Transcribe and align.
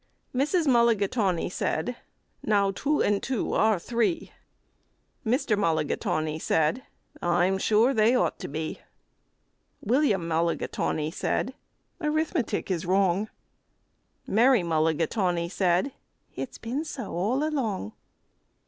Mrs. 0.33 0.65
Mulligatawny 0.65 1.47
said, 1.47 1.95
"Now 2.41 2.71
two 2.71 3.03
and 3.03 3.21
two 3.21 3.53
are 3.53 3.77
three." 3.77 4.31
Mr. 5.23 5.55
Mulligatawny 5.55 6.39
said, 6.39 6.81
"I'm 7.21 7.59
sure 7.59 7.93
they 7.93 8.15
ought 8.15 8.39
to 8.39 8.47
be." 8.47 8.79
William 9.79 10.27
Mulligatawny 10.27 11.11
said, 11.11 11.53
"Arithmetic 12.01 12.71
is 12.71 12.83
wrong." 12.83 13.29
Mary 14.25 14.63
Mulligatawny 14.63 15.47
said, 15.49 15.91
"It's 16.35 16.57
been 16.57 16.83
so 16.83 17.11
all 17.13 17.43
along." 17.43 17.93